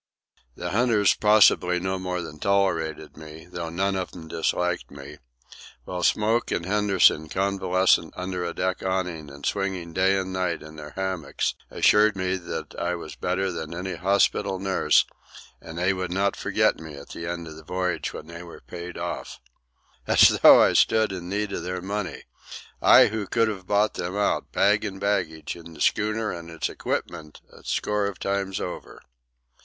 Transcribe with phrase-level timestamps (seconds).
[0.55, 5.19] The hunters possibly no more than tolerated me, though none of them disliked me;
[5.85, 10.75] while Smoke and Henderson, convalescent under a deck awning and swinging day and night in
[10.75, 15.05] their hammocks, assured me that I was better than any hospital nurse,
[15.61, 18.41] and that they would not forget me at the end of the voyage when they
[18.41, 19.39] were paid off.
[20.07, 22.23] (As though I stood in need of their money!
[22.81, 26.69] I, who could have bought them out, bag and baggage, and the schooner and its
[26.69, 28.99] equipment, a score of times over!)